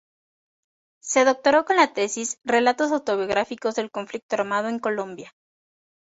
[1.03, 5.31] Se doctoró con la tesis ""Relatos autobiográficos del conflicto armado en Colombia.